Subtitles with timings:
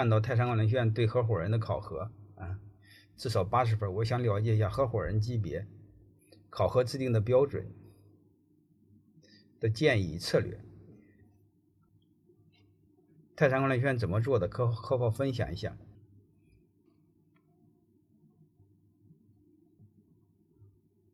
[0.00, 2.58] 看到泰山管理学院对合伙人的考核啊，
[3.18, 3.92] 至少八十分。
[3.96, 5.68] 我想了解一下合伙人级别
[6.48, 7.70] 考核制定的标准
[9.60, 10.64] 的建议策略。
[13.36, 14.48] 泰山管理学院怎么做的？
[14.48, 15.76] 可可否分享一下？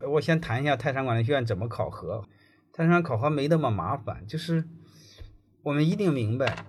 [0.00, 2.28] 我先谈一下泰山管理学院怎么考核。
[2.70, 4.68] 泰山考核没那么麻烦，就是
[5.62, 6.66] 我们一定明白，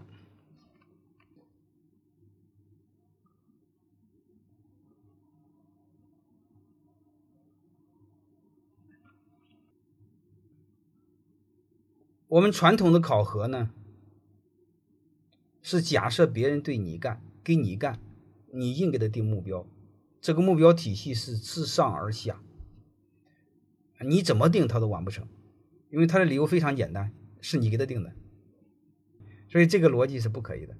[12.27, 13.71] 我们传统的考核呢，
[15.61, 17.99] 是假设别人对你干，给你干，
[18.51, 19.67] 你硬给他定目标，
[20.19, 22.41] 这个目标体系是自上而下。
[24.01, 25.27] 你怎么定他都完不成，
[25.91, 28.11] 因为他的理由非常简单，是你给他定的，
[29.47, 30.75] 所以这个逻辑是不可以的。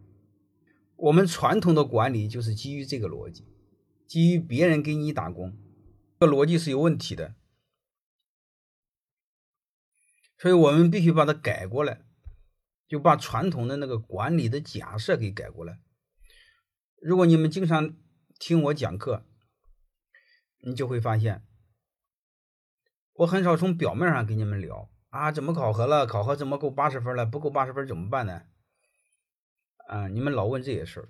[0.96, 3.44] 我们传统的管理就是基于这个逻辑，
[4.08, 5.56] 基于别人给你打工，
[6.20, 7.36] 这个逻辑是有问题的，
[10.38, 12.02] 所以我们必须把它改过来，
[12.88, 15.80] 就把传统的那个管理的假设给改过来。
[17.02, 17.96] 如果你们经常
[18.40, 19.26] 听我讲课，
[20.60, 21.44] 你就会发现。
[23.14, 26.06] 我很少从表面上跟你们聊啊，怎么考核了？
[26.06, 27.26] 考核怎么够八十分了？
[27.26, 28.42] 不够八十分怎么办呢？
[29.88, 31.10] 啊，你们老问这些事儿，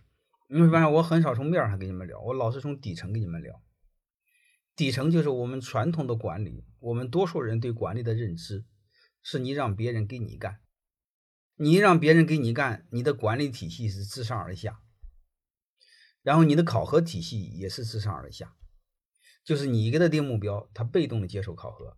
[0.49, 3.59] 你会发现我很少从面上跟你们聊，我老是从底层跟你们聊。
[4.75, 8.65] 底层就是我们传统的管理，我们多数人对管理的认知
[9.27, 10.61] 是你让别人给你干，
[11.55, 14.83] 你让别人给你干，你的管理体系是自上而下，
[16.21, 18.55] 然后你的考核体系也是自上而下。
[19.43, 21.97] 就是你给他定目标，他被动的接受考核。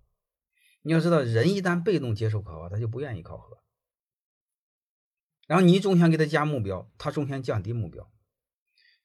[0.83, 3.61] 你要知道，人一旦被动接受考核，他就不愿意考核。
[5.48, 8.10] 然后你总想给他加目标，他总想降低目标。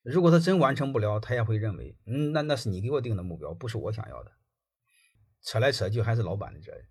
[0.02, 4.32] 如果他真完成不了，他也会认为，嗯，那那是你给我定的目标，不是我想要的。
[5.42, 6.88] 扯来扯去还是老板的责任。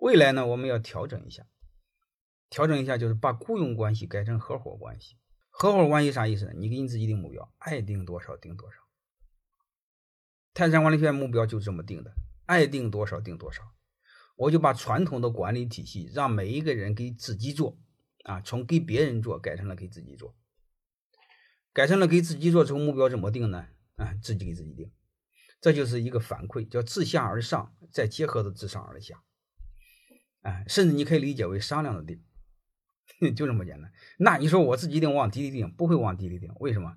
[0.00, 1.46] 未来呢，我们要调整一下，
[2.48, 5.16] 调整一下就是把雇佣关系改成合伙关系。
[5.50, 6.52] 合伙关系啥意思呢？
[6.56, 8.78] 你给你自己定目标，爱定多少定多少。
[10.54, 12.12] 泰山管理学院目标就这么定的，
[12.46, 13.74] 爱定多少定多少。
[14.36, 17.76] 我就把传统的管理体系，让每一个人给自己做，
[18.22, 20.36] 啊，从给别人做改成了给自己做，
[21.72, 22.64] 改成了给自己做。
[22.64, 23.66] 这个目标怎么定呢？
[23.96, 24.92] 啊，自己给自己定，
[25.60, 29.24] 这就是一个反馈，叫自下而上，再结合的自上而下。
[30.42, 32.22] 啊，甚至你可以理解为商量的定，
[33.34, 33.90] 就这么简单。
[34.18, 36.96] 那你说我自己定往低里定，不会往低里定，为什么？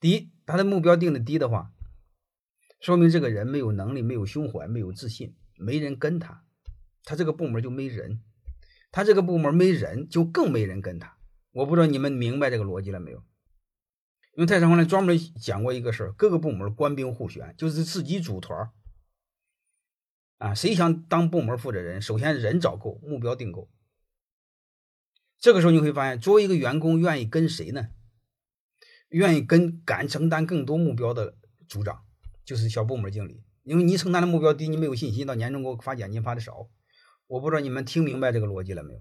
[0.00, 1.72] 第一，他的目标定的低的话。
[2.80, 6.44] 说明这个人没有能力，没有胸怀，没有自信，没人跟他，
[7.02, 8.22] 他这个部门就没人，
[8.92, 11.16] 他这个部门没人，就更没人跟他。
[11.50, 13.18] 我不知道你们明白这个逻辑了没有？
[14.36, 18.70] 因为泰山管理专门讲过一个事儿，各个部门官兵互选，就是自己组团
[20.38, 23.70] 啊，谁想当部门负责人，首先人找够，目标定够。
[25.38, 27.88] 这个时候你会发现，作为一个员工，愿意跟谁呢？
[29.08, 31.36] 愿意跟敢承担更多目标的
[31.68, 32.04] 组长。
[32.44, 36.70] 就是小部门经理，因为你承担的目标低，你没有信心，到年终给我发奖金发的少。
[37.26, 39.00] 我不知道你们听明白这个逻辑了没有？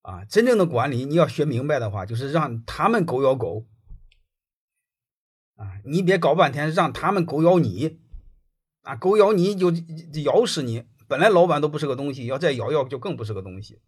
[0.00, 3.68] 啊，真正的管理你要学明白的话，就是让他们狗咬狗，
[5.54, 8.00] 啊，你别搞半天让他们狗咬你，
[8.90, 9.70] 啊，狗咬你就
[10.24, 10.84] 咬死你。
[11.06, 13.78] 本来老板都不是个东西，要再咬咬就更不是个东西。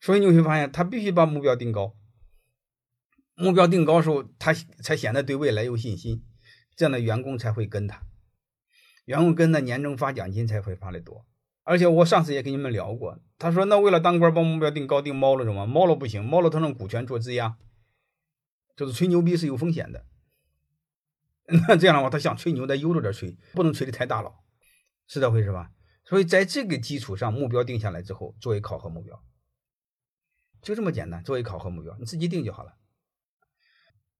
[0.00, 1.94] 所以你会发现，他必须把目标定高。
[3.34, 6.24] 目标定高时候，他才显得对未来有信心，
[6.76, 8.02] 这样的员工才会跟他，
[9.04, 11.26] 员工跟他年终发奖金才会发的多。
[11.62, 15.66] 而且我上次也跟你们聊过，他说那为了当官把目标定高定猫了，是吗？
[15.66, 17.58] 猫了不行，猫了他让股权做质押，
[18.74, 20.06] 就是吹牛逼是有风险的。
[21.68, 24.32] 那这样的话，他想吹牛，得悠着点吹，不能吹的太大了，
[25.06, 25.70] 是这回事吧？
[26.04, 29.22] 所以在这个基础上，目标定下来之后，作为考核目标，
[30.62, 32.74] 就这么简单，作为考核目标，你自己定就好了。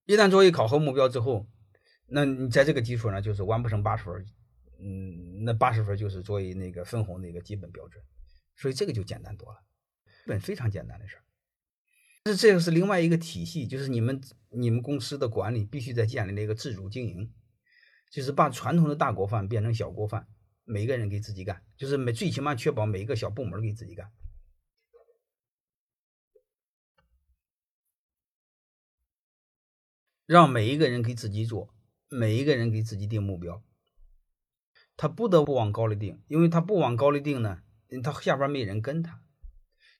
[0.05, 1.47] 一旦作为考核目标之后，
[2.07, 4.23] 那你在这个基础上就是完不成八十分，
[4.79, 8.03] 嗯，那八十分就是作为那个分红的一个基本标准，
[8.55, 9.59] 所以这个就简单多了，
[10.27, 11.24] 本非常简单的事儿。
[12.31, 14.19] 是这个是另外一个体系，就是你们
[14.49, 17.31] 你们公司的管理必须在建立了一个自主经营，
[18.09, 20.27] 就是把传统的大锅饭变成小锅饭，
[20.63, 24.11] 每个人给自己干，就是每最起码确保每一个小部门给自己干。
[30.25, 31.69] 让每一个人给自己做，
[32.09, 33.63] 每一个人给自己定目标。
[34.97, 37.61] 他不得不往高里定，因为他不往高里定呢，
[38.03, 39.21] 他下边没人跟他。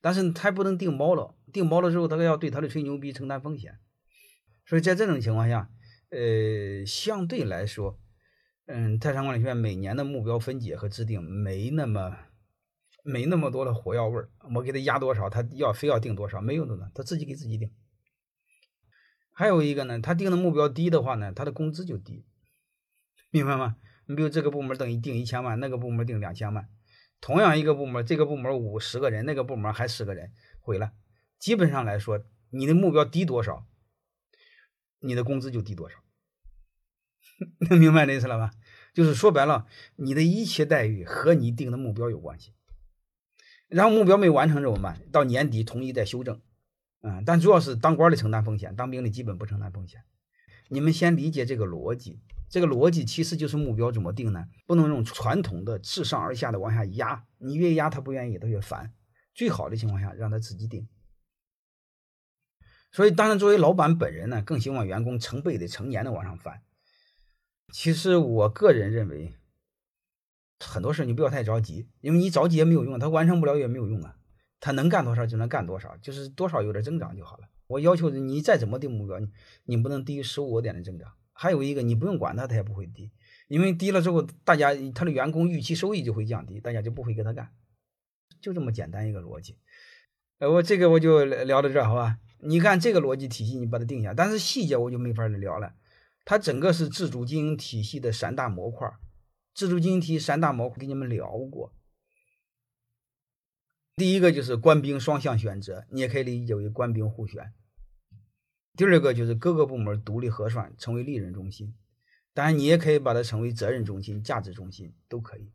[0.05, 3.79] 但是他不能定包了，定包了之后，他要对他的吹牛逼承担风险。
[4.63, 5.67] 所以在这种情况下，
[6.11, 7.99] 呃，相对来说，
[8.67, 12.19] 嗯，泰山管理学院每年的目标分解和制定没那么
[13.03, 14.29] 没那么多的火药味儿。
[14.53, 17.71] 我给他压多少，他要非要定多少，没有的呢，他自己给自己定。
[19.31, 22.27] 还有一个呢，他定的目标低的话呢，他的工资就低，
[23.31, 23.77] 明白吗？
[24.05, 26.69] 你比如这个部门等于定一千万，那个部门定两千万，
[27.21, 30.91] 同样一个部门，这个部门五十个人，那个部门还十个人，毁了。
[31.39, 33.67] 基本上来说，你的目标低多少，
[34.99, 35.97] 你的工资就低多少。
[37.69, 38.51] 能明白这意思了吧？
[38.93, 39.67] 就是说白了，
[39.97, 42.53] 你的一切待遇和你定的目标有关系。
[43.67, 45.01] 然后目标没完成怎么办？
[45.11, 46.41] 到年底统一再修正。
[47.01, 50.03] 嗯，但主要是当官的承担风险，当兵的基本不承担风险。
[50.69, 52.21] 你们先理解这个逻辑，
[52.55, 54.45] 这个逻辑其实就是目标怎么定呢？
[54.65, 58.93] 不能用传统的自上而下的往下压，你越压他不愿意，他越烦。
[59.33, 60.87] 最好的情况下让他自己定。
[62.93, 66.61] 所以，当然作为老板本人呢，更希望员工成倍的、成年的往上翻。
[67.73, 69.35] 其实我个人认为，
[70.61, 74.15] 很多事你不要太着急，因为你着急也没有用，他完成不了也没有用啊。
[74.61, 77.49] 他能干多少就能干多少，就是多少有点增长就好了。
[77.67, 79.19] 我要求你再怎么定目标，
[79.65, 81.11] 你不能低于十五个点的增长。
[81.37, 83.11] 还有一个，你不用管他，他也不会低，
[83.49, 87.51] 因为低了之后，大家他的员工预期收益就会降低，大家就不会给他干，
[88.41, 89.57] 就这么简单一个逻辑。
[90.39, 92.19] 呃，我这个我就聊到这好吧？
[92.39, 95.75] 你看这个逻辑体系，你把它定下，但是细节我就没法聊了。
[96.23, 98.89] 它整个是自主经营体系的三大模块，
[99.53, 101.73] 自主经营体系三大模块给你们聊过。
[103.95, 107.53] 第一个就是官兵双向选择，你也可以理解为官兵互选。
[108.75, 111.75] 第二个就是各个部门独立核算，成为利润中心，
[112.33, 115.51] 当然你也可以把它成为责任中心、价值中心都可以。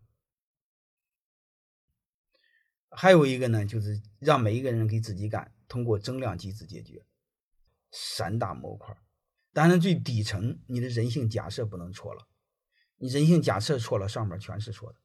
[2.90, 7.05] 还有一个呢，就是让每一个人给自己干，通过增量机制解决。
[7.90, 8.96] 三大模块，
[9.52, 12.26] 当然最底层你的人性假设不能错了，
[12.96, 14.99] 你人性假设错了，上面全是错的。